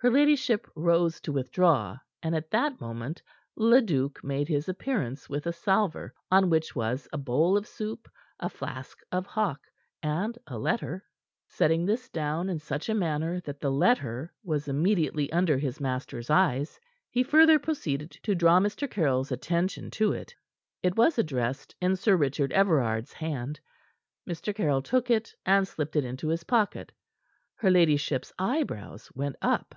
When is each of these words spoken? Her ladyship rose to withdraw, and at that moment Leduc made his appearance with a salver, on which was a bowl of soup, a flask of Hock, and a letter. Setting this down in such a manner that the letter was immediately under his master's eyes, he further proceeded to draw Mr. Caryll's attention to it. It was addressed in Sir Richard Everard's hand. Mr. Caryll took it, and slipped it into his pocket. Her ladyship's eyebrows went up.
Her 0.00 0.12
ladyship 0.12 0.70
rose 0.76 1.20
to 1.22 1.32
withdraw, 1.32 1.98
and 2.22 2.36
at 2.36 2.52
that 2.52 2.80
moment 2.80 3.20
Leduc 3.56 4.22
made 4.22 4.46
his 4.46 4.68
appearance 4.68 5.28
with 5.28 5.44
a 5.44 5.52
salver, 5.52 6.14
on 6.30 6.48
which 6.48 6.76
was 6.76 7.08
a 7.12 7.18
bowl 7.18 7.56
of 7.56 7.66
soup, 7.66 8.08
a 8.38 8.48
flask 8.48 9.00
of 9.10 9.26
Hock, 9.26 9.60
and 10.00 10.38
a 10.46 10.56
letter. 10.56 11.04
Setting 11.48 11.84
this 11.84 12.08
down 12.10 12.48
in 12.48 12.60
such 12.60 12.88
a 12.88 12.94
manner 12.94 13.40
that 13.40 13.58
the 13.58 13.72
letter 13.72 14.32
was 14.44 14.68
immediately 14.68 15.32
under 15.32 15.58
his 15.58 15.80
master's 15.80 16.30
eyes, 16.30 16.78
he 17.10 17.24
further 17.24 17.58
proceeded 17.58 18.12
to 18.22 18.36
draw 18.36 18.60
Mr. 18.60 18.88
Caryll's 18.88 19.32
attention 19.32 19.90
to 19.90 20.12
it. 20.12 20.32
It 20.80 20.94
was 20.94 21.18
addressed 21.18 21.74
in 21.80 21.96
Sir 21.96 22.16
Richard 22.16 22.52
Everard's 22.52 23.14
hand. 23.14 23.58
Mr. 24.28 24.54
Caryll 24.54 24.80
took 24.80 25.10
it, 25.10 25.34
and 25.44 25.66
slipped 25.66 25.96
it 25.96 26.04
into 26.04 26.28
his 26.28 26.44
pocket. 26.44 26.92
Her 27.56 27.70
ladyship's 27.72 28.32
eyebrows 28.38 29.10
went 29.16 29.34
up. 29.42 29.74